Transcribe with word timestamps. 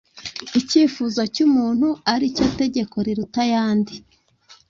icyifuzo 0.59 1.21
cy’umuntu 1.33 1.87
ari 2.13 2.25
cyo 2.35 2.45
tegeko 2.59 2.95
riruta 3.05 3.39
ayandi, 3.47 3.95